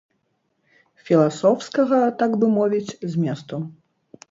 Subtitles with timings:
[1.09, 3.55] Філасофскага, так бы мовіць, зместу.